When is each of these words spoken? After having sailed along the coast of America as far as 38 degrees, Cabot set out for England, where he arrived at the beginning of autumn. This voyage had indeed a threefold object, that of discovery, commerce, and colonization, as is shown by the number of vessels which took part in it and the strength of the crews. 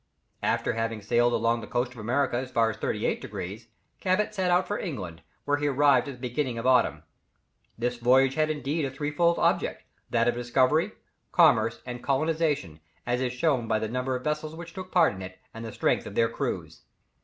After 0.41 0.73
having 0.73 0.99
sailed 1.03 1.31
along 1.31 1.61
the 1.61 1.67
coast 1.67 1.91
of 1.93 1.99
America 1.99 2.35
as 2.35 2.49
far 2.49 2.71
as 2.71 2.77
38 2.77 3.21
degrees, 3.21 3.67
Cabot 3.99 4.33
set 4.33 4.49
out 4.49 4.67
for 4.67 4.79
England, 4.79 5.21
where 5.45 5.57
he 5.57 5.67
arrived 5.67 6.07
at 6.07 6.13
the 6.13 6.27
beginning 6.27 6.57
of 6.57 6.65
autumn. 6.65 7.03
This 7.77 7.97
voyage 7.97 8.33
had 8.33 8.49
indeed 8.49 8.83
a 8.83 8.89
threefold 8.89 9.37
object, 9.37 9.83
that 10.09 10.27
of 10.27 10.33
discovery, 10.33 10.93
commerce, 11.31 11.83
and 11.85 12.03
colonization, 12.03 12.79
as 13.05 13.21
is 13.21 13.31
shown 13.31 13.67
by 13.67 13.77
the 13.77 13.87
number 13.89 14.15
of 14.15 14.23
vessels 14.23 14.55
which 14.55 14.73
took 14.73 14.91
part 14.91 15.13
in 15.13 15.21
it 15.21 15.37
and 15.53 15.63
the 15.63 15.71
strength 15.71 16.07
of 16.07 16.15
the 16.15 16.27
crews. 16.27 16.81